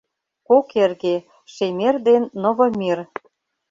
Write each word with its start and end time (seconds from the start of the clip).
—Кок 0.47 0.67
эрге: 0.83 1.15
Шемер 1.53 1.95
ден 2.07 2.23
Новомир. 2.41 2.99